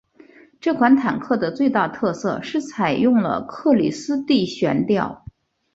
[0.59, 5.23] 这款坦克的最大特色是采用了克里斯蒂悬吊。